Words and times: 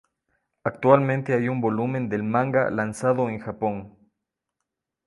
Actualmente 0.63 1.35
hay 1.35 1.47
un 1.47 1.61
volumen 1.61 2.09
del 2.09 2.23
manga 2.23 2.71
lanzado 2.71 3.29
en 3.29 3.37
Japón. 3.37 3.97